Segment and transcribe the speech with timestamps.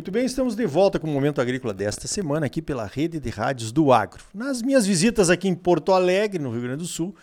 [0.00, 3.28] Muito bem, estamos de volta com o Momento Agrícola desta semana aqui pela rede de
[3.28, 4.24] rádios do Agro.
[4.32, 7.14] Nas minhas visitas aqui em Porto Alegre, no Rio Grande do Sul,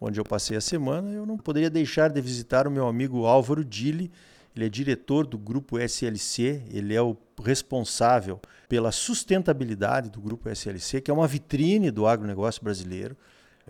[0.00, 3.64] onde eu passei a semana, eu não poderia deixar de visitar o meu amigo Álvaro
[3.64, 4.10] Dille.
[4.52, 11.00] Ele é diretor do grupo SLC, ele é o responsável pela sustentabilidade do grupo SLC,
[11.00, 13.16] que é uma vitrine do agronegócio brasileiro.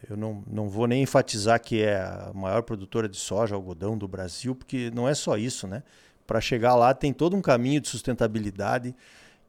[0.08, 4.08] Eu não, não vou nem enfatizar que é a maior produtora de soja, algodão do
[4.08, 5.82] Brasil, porque não é só isso, né?
[6.27, 8.95] Para chegar lá tem todo um caminho de sustentabilidade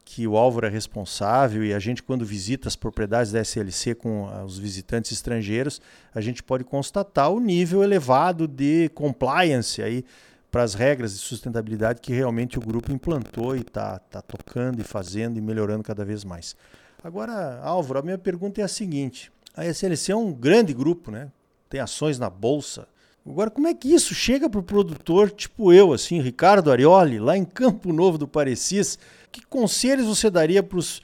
[0.04, 4.26] que o Álvaro é responsável e a gente quando visita as propriedades da SLC com
[4.44, 5.80] os visitantes estrangeiros,
[6.14, 10.04] a gente pode constatar o nível elevado de compliance aí
[10.48, 14.84] para as regras de sustentabilidade que realmente o grupo implantou e está tá tocando e
[14.84, 16.56] fazendo e melhorando cada vez mais.
[17.02, 21.32] Agora, Álvaro, a minha pergunta é a seguinte: a SLC é um grande grupo, né?
[21.68, 22.88] Tem ações na bolsa.
[23.28, 27.36] Agora, como é que isso chega para o produtor, tipo eu, assim, Ricardo Arioli, lá
[27.36, 28.98] em Campo Novo do Parecis?
[29.32, 31.00] Que conselhos você daria para os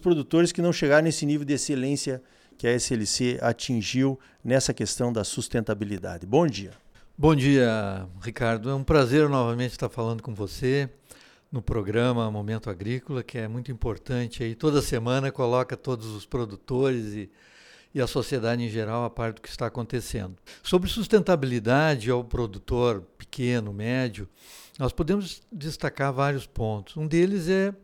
[0.00, 2.22] produtores que não chegaram nesse nível de excelência
[2.58, 6.26] que a SLC atingiu nessa questão da sustentabilidade?
[6.26, 6.72] Bom dia.
[7.16, 8.68] Bom dia, Ricardo.
[8.68, 10.90] É um prazer novamente estar falando com você
[11.50, 14.42] no programa Momento Agrícola, que é muito importante.
[14.42, 17.30] Aí toda semana coloca todos os produtores e
[17.94, 20.36] e a sociedade em geral a par do que está acontecendo.
[20.62, 24.28] Sobre sustentabilidade ao produtor pequeno, médio,
[24.78, 26.96] nós podemos destacar vários pontos.
[26.96, 27.74] Um deles é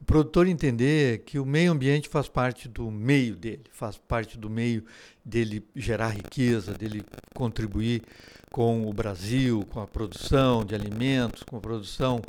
[0.00, 4.50] o produtor entender que o meio ambiente faz parte do meio dele, faz parte do
[4.50, 4.84] meio
[5.24, 8.02] dele gerar riqueza, dele contribuir
[8.50, 12.20] com o Brasil, com a produção de alimentos, com a produção,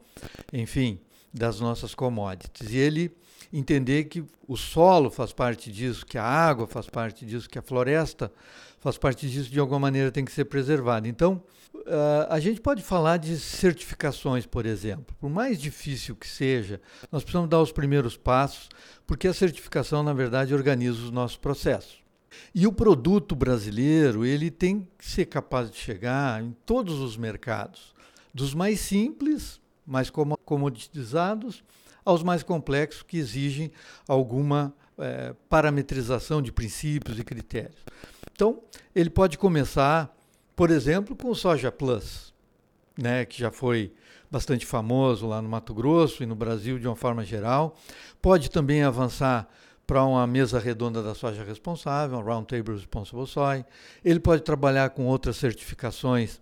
[0.54, 1.00] enfim,
[1.34, 2.72] das nossas commodities.
[2.72, 3.12] E ele
[3.52, 7.62] entender que o solo faz parte disso, que a água faz parte disso, que a
[7.62, 8.32] floresta
[8.80, 11.08] faz parte disso, de alguma maneira tem que ser preservada.
[11.08, 11.42] Então,
[11.76, 15.16] uh, a gente pode falar de certificações, por exemplo.
[15.20, 18.70] Por mais difícil que seja, nós precisamos dar os primeiros passos,
[19.08, 22.04] porque a certificação, na verdade, organiza os nossos processos.
[22.54, 27.94] E o produto brasileiro, ele tem que ser capaz de chegar em todos os mercados,
[28.34, 30.10] dos mais simples, mais
[30.46, 31.64] comoditizados,
[32.06, 33.72] aos mais complexos que exigem
[34.08, 37.84] alguma é, parametrização de princípios e critérios.
[38.32, 38.62] Então,
[38.96, 40.16] ele pode começar,
[40.56, 42.34] por exemplo, com o Soja Plus,
[42.98, 43.94] né, que já foi
[44.30, 47.76] bastante famoso lá no Mato Grosso e no Brasil de uma forma geral.
[48.22, 49.48] Pode também avançar
[49.86, 53.64] para uma mesa redonda da soja responsável, um Round Table Responsible Soy.
[54.04, 56.42] Ele pode trabalhar com outras certificações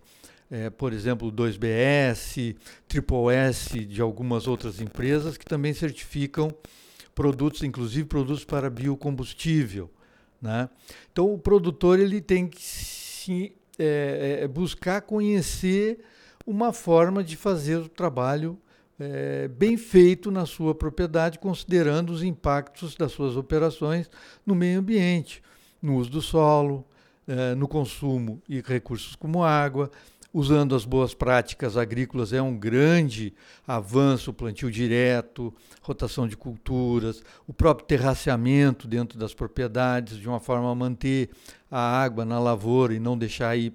[0.52, 2.54] é, por exemplo, 2BS,
[2.86, 6.50] Triple S de algumas outras empresas que também certificam
[7.14, 9.90] produtos, inclusive produtos para biocombustível.
[10.42, 10.68] Né?
[11.10, 16.00] Então, o produtor ele tem que se, é, é, buscar conhecer
[16.46, 18.58] uma forma de fazer o trabalho
[19.00, 24.10] é, bem feito na sua propriedade, considerando os impactos das suas operações
[24.44, 25.42] no meio ambiente,
[25.80, 26.86] no uso do solo,
[27.26, 29.90] é, no consumo e recursos como água,
[30.32, 33.34] usando as boas práticas agrícolas é um grande
[33.66, 40.70] avanço, plantio direto, rotação de culturas, o próprio terraceamento dentro das propriedades, de uma forma
[40.70, 41.30] a manter
[41.70, 43.74] a água na lavoura e não deixar ir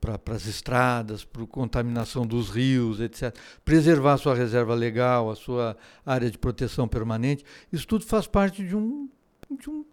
[0.00, 3.34] para as estradas, para a contaminação dos rios, etc.
[3.64, 8.64] Preservar a sua reserva legal, a sua área de proteção permanente, isso tudo faz parte
[8.64, 9.08] de um,
[9.58, 9.84] de um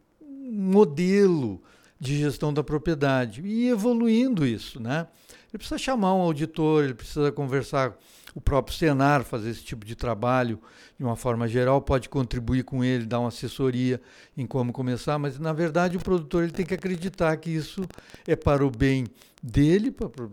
[0.52, 1.62] modelo
[2.00, 5.08] de gestão da propriedade e evoluindo isso, né?
[5.50, 7.98] Ele precisa chamar um auditor, ele precisa conversar
[8.34, 10.60] o próprio Senar, fazer esse tipo de trabalho
[10.98, 14.02] de uma forma geral, pode contribuir com ele, dar uma assessoria
[14.36, 17.88] em como começar, mas na verdade o produtor ele tem que acreditar que isso
[18.28, 19.06] é para o bem
[19.42, 20.32] dele, para o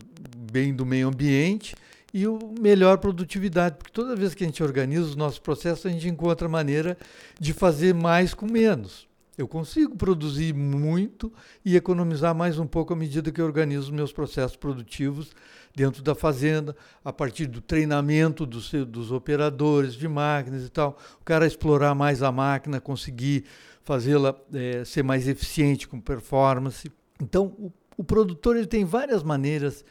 [0.51, 1.77] bem do meio ambiente
[2.13, 5.91] e o melhor produtividade, porque toda vez que a gente organiza os nossos processos, a
[5.91, 6.99] gente encontra maneira
[7.39, 9.07] de fazer mais com menos.
[9.37, 11.33] Eu consigo produzir muito
[11.65, 15.33] e economizar mais um pouco à medida que eu organizo meus processos produtivos
[15.75, 20.99] dentro da fazenda, a partir do treinamento dos, dos operadores de máquinas e tal.
[21.21, 23.45] O cara explorar mais a máquina, conseguir
[23.83, 26.93] fazê-la é, ser mais eficiente com performance.
[27.19, 29.83] Então, o, o produtor ele tem várias maneiras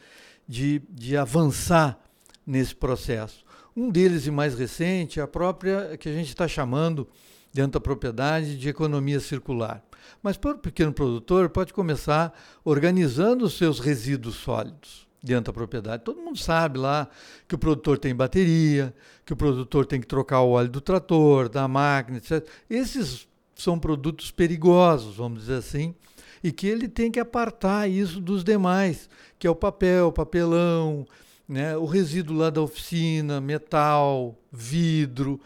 [0.46, 1.98] de, de avançar
[2.46, 3.44] nesse processo.
[3.76, 7.08] Um deles, e mais recente, é a própria que a gente está chamando
[7.52, 9.84] dentro da propriedade de economia circular.
[10.22, 12.32] Mas para o pequeno produtor, pode começar
[12.64, 16.02] organizando os seus resíduos sólidos dentro da propriedade.
[16.02, 17.08] Todo mundo sabe lá
[17.46, 18.94] que o produtor tem bateria,
[19.24, 22.46] que o produtor tem que trocar o óleo do trator, da máquina, etc.
[22.68, 25.94] Esses são produtos perigosos, vamos dizer assim,
[26.42, 29.08] e que ele tem que apartar isso dos demais,
[29.38, 31.06] que é o papel, papelão,
[31.48, 35.40] né, o resíduo lá da oficina, metal, vidro,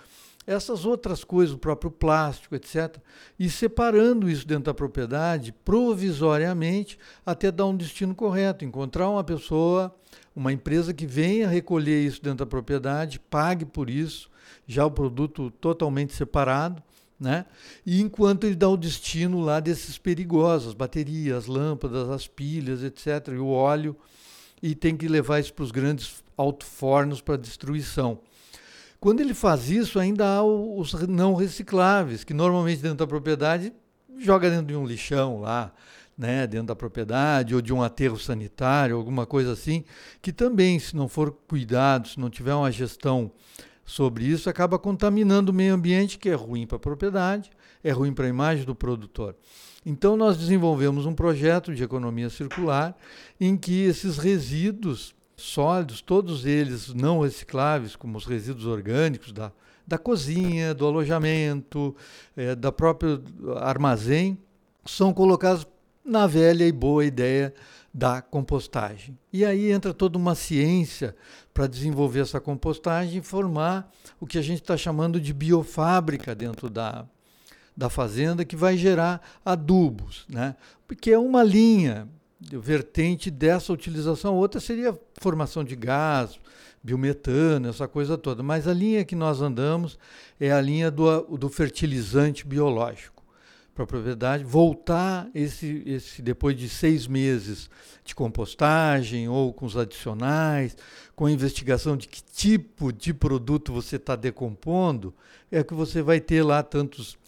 [0.47, 2.99] essas outras coisas, o próprio plástico, etc.,
[3.39, 9.95] e separando isso dentro da propriedade provisoriamente até dar um destino correto, encontrar uma pessoa,
[10.35, 14.31] uma empresa que venha recolher isso dentro da propriedade, pague por isso,
[14.67, 16.83] já o produto totalmente separado,
[17.19, 17.47] né?
[17.85, 22.83] E enquanto ele dá o destino lá desses perigosos, as baterias, as lâmpadas, as pilhas,
[22.83, 23.97] etc., e o óleo,
[24.63, 28.21] e tem que levar isso para os grandes alto-fornos para destruição.
[28.99, 33.73] Quando ele faz isso, ainda há os não recicláveis, que normalmente dentro da propriedade
[34.19, 35.73] joga dentro de um lixão lá,
[36.17, 39.85] né, dentro da propriedade, ou de um aterro sanitário, alguma coisa assim,
[40.23, 43.31] que também, se não for cuidado, se não tiver uma gestão
[43.85, 47.51] sobre isso, acaba contaminando o meio ambiente, que é ruim para a propriedade,
[47.85, 49.37] é ruim para a imagem do produtor.
[49.85, 52.97] Então, nós desenvolvemos um projeto de economia circular
[53.41, 59.53] em que esses resíduos sólidos, todos eles não recicláveis, como os resíduos orgânicos da,
[59.87, 61.95] da cozinha, do alojamento,
[62.37, 63.21] é, da própria
[63.57, 64.39] armazém,
[64.85, 65.67] são colocados
[66.05, 67.53] na velha e boa ideia
[67.93, 69.19] da compostagem.
[69.33, 71.17] E aí entra toda uma ciência
[71.53, 73.91] para desenvolver essa compostagem e formar
[74.21, 77.07] o que a gente está chamando de biofábrica dentro da,
[77.77, 80.57] da fazenda, que vai gerar adubos, né?
[80.87, 82.09] porque é uma linha
[82.41, 84.35] vertente dessa utilização.
[84.35, 86.39] Outra seria formação de gás,
[86.83, 88.43] biometano, essa coisa toda.
[88.43, 89.99] Mas a linha que nós andamos
[90.39, 93.17] é a linha do, do fertilizante biológico
[93.75, 97.69] para a propriedade, voltar esse, esse depois de seis meses
[98.03, 100.75] de compostagem ou com os adicionais,
[101.15, 105.15] com a investigação de que tipo de produto você está decompondo,
[105.53, 107.19] é que você vai ter lá tantos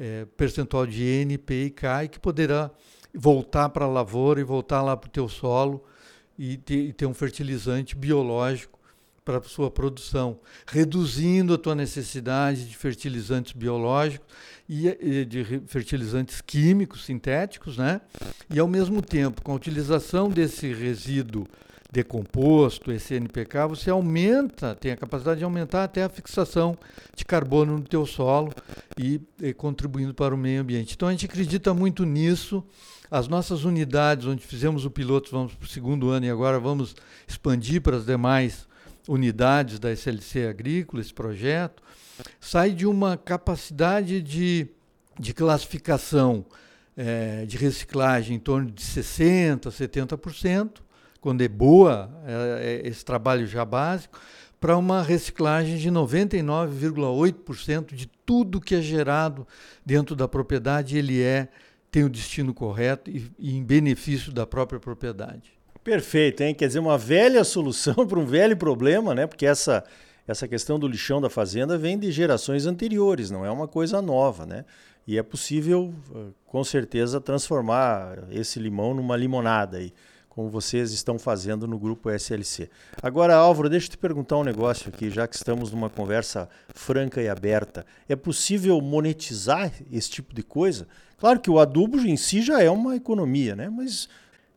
[0.00, 2.70] é, percentual de N, P e K e que poderá
[3.14, 5.84] voltar para a lavoura e voltar lá para o teu solo
[6.38, 8.78] e ter, e ter um fertilizante biológico
[9.24, 14.26] para a sua produção, reduzindo a tua necessidade de fertilizantes biológicos
[14.66, 18.00] e, de fertilizantes químicos sintéticos, né?
[18.48, 21.46] E ao mesmo tempo, com a utilização desse resíduo
[21.92, 26.76] decomposto, esse NPK, você aumenta, tem a capacidade de aumentar até a fixação
[27.14, 28.50] de carbono no teu solo
[28.98, 30.94] e, e contribuindo para o meio ambiente.
[30.94, 32.64] Então a gente acredita muito nisso.
[33.10, 36.94] As nossas unidades, onde fizemos o piloto, vamos para o segundo ano e agora vamos
[37.26, 38.66] expandir para as demais
[39.08, 41.82] unidades da SLC Agrícola, esse projeto,
[42.38, 44.68] sai de uma capacidade de,
[45.18, 46.44] de classificação
[46.94, 50.80] é, de reciclagem em torno de 60%, 70%,
[51.20, 54.20] quando é boa é, é esse trabalho já básico,
[54.60, 59.46] para uma reciclagem de 99,8% de tudo que é gerado
[59.84, 61.48] dentro da propriedade, ele é
[61.90, 65.52] tem o destino correto e, e em benefício da própria propriedade.
[65.82, 66.54] Perfeito, hein?
[66.54, 69.26] Quer dizer, uma velha solução para um velho problema, né?
[69.26, 69.82] Porque essa,
[70.26, 74.44] essa questão do lixão da fazenda vem de gerações anteriores, não é uma coisa nova,
[74.44, 74.64] né?
[75.06, 79.94] E é possível, eh, com certeza, transformar esse limão numa limonada aí,
[80.38, 82.70] como vocês estão fazendo no grupo SLC.
[83.02, 87.20] Agora, Álvaro, deixa eu te perguntar um negócio aqui, já que estamos numa conversa franca
[87.20, 87.84] e aberta.
[88.08, 90.86] É possível monetizar esse tipo de coisa?
[91.18, 93.68] Claro que o adubo em si já é uma economia, né?
[93.68, 94.08] Mas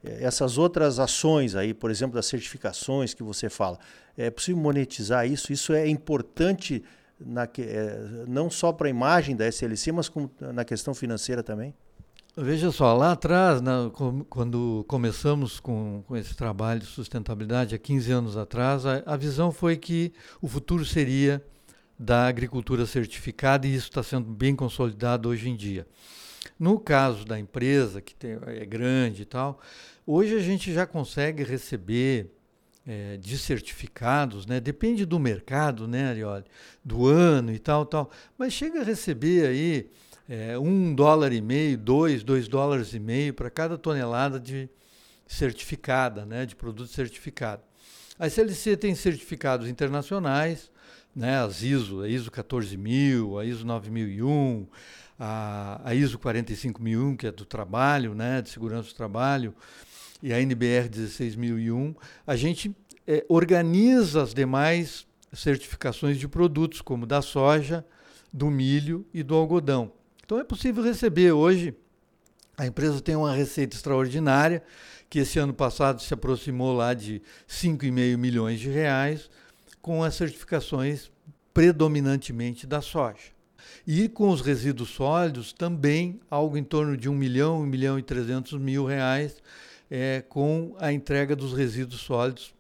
[0.04, 3.80] é, essas outras ações aí, por exemplo, das certificações que você fala,
[4.16, 5.52] é possível monetizar isso?
[5.52, 6.84] Isso é importante
[7.20, 10.12] na, é, não só para a imagem da SLC, mas
[10.54, 11.74] na questão financeira também?
[12.36, 13.62] Veja só, lá atrás,
[14.30, 19.52] quando começamos com, com, esse trabalho de sustentabilidade, há 15 anos atrás, a, a visão
[19.52, 21.44] foi que o futuro seria
[22.00, 25.86] da agricultura certificada e isso está sendo bem consolidado hoje em dia.
[26.58, 29.60] No caso da empresa, que tem, é grande e tal,
[30.08, 32.32] hoje a gente já consegue receber
[32.88, 34.62] é, de certificados, né?
[34.62, 36.46] depende do mercado, né, Arioli,
[36.82, 39.90] do ano e tal, tal, mas chega a receber aí
[40.34, 44.70] é, um dólar e meio, dois, dois dólares e meio para cada tonelada de
[45.28, 47.62] certificada, né, de produto certificado.
[48.18, 50.72] A SLC tem certificados internacionais,
[51.14, 54.68] né, as ISO, a ISO 14000, a ISO 9001,
[55.20, 59.54] a, a ISO 45001, que é do trabalho, né, de segurança do trabalho,
[60.24, 61.94] e a NBR 16001,
[62.26, 62.74] a gente
[63.06, 67.86] é, organiza as demais certificações de produtos, como da soja,
[68.32, 69.92] do milho e do algodão.
[70.32, 71.76] Então é possível receber hoje.
[72.58, 74.64] A empresa tem uma receita extraordinária,
[75.10, 79.30] que esse ano passado se aproximou lá de 5,5 milhões de reais,
[79.82, 81.12] com as certificações
[81.54, 83.34] predominantemente da soja.
[83.86, 88.02] E com os resíduos sólidos também algo em torno de 1 milhão, 1 milhão e
[88.02, 89.44] 300 mil reais
[89.90, 92.54] é, com a entrega dos resíduos sólidos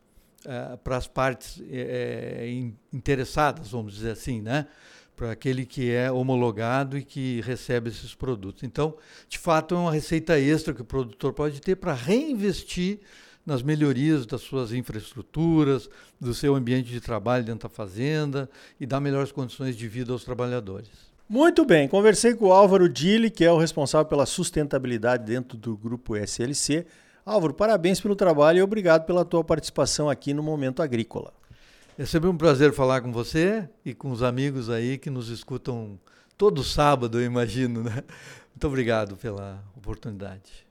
[0.45, 4.67] é, para as partes é, é interessadas, vamos dizer assim, né?
[5.15, 8.63] Para aquele que é homologado e que recebe esses produtos.
[8.63, 8.95] Então,
[9.29, 12.99] de fato, é uma receita extra que o produtor pode ter para reinvestir
[13.45, 15.89] nas melhorias das suas infraestruturas,
[16.19, 18.49] do seu ambiente de trabalho dentro da fazenda
[18.79, 20.89] e dar melhores condições de vida aos trabalhadores.
[21.27, 25.77] Muito bem, conversei com o Álvaro Dille, que é o responsável pela sustentabilidade dentro do
[25.77, 26.85] grupo SLC.
[27.25, 31.33] Álvaro, parabéns pelo trabalho e obrigado pela tua participação aqui no Momento Agrícola.
[32.01, 35.99] É sempre um prazer falar com você e com os amigos aí que nos escutam
[36.35, 38.03] todo sábado, eu imagino, né?
[38.49, 40.65] Muito obrigado pela oportunidade.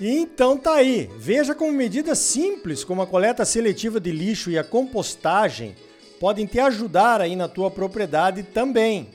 [0.00, 1.08] Então tá aí.
[1.16, 5.76] Veja como medidas simples como a coleta seletiva de lixo e a compostagem
[6.18, 9.10] podem te ajudar aí na tua propriedade também.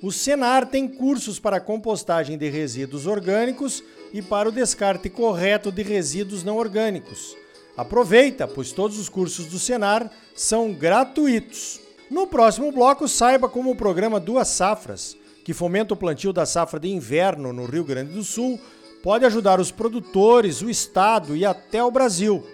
[0.00, 5.82] O Senar tem cursos para compostagem de resíduos orgânicos e para o descarte correto de
[5.82, 7.36] resíduos não orgânicos.
[7.76, 11.78] Aproveita, pois todos os cursos do Senar são gratuitos.
[12.10, 16.80] No próximo bloco, saiba como o programa Duas Safras, que fomenta o plantio da safra
[16.80, 18.58] de inverno no Rio Grande do Sul,
[19.02, 22.44] pode ajudar os produtores, o Estado e até o Brasil.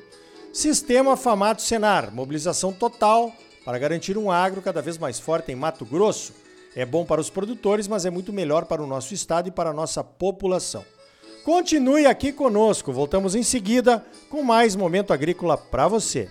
[0.52, 3.33] Sistema Famato Senar, mobilização total
[3.64, 6.35] para garantir um agro cada vez mais forte em Mato Grosso.
[6.75, 9.71] É bom para os produtores, mas é muito melhor para o nosso Estado e para
[9.71, 10.85] a nossa população.
[11.45, 16.29] Continue aqui conosco, voltamos em seguida com mais Momento Agrícola para você.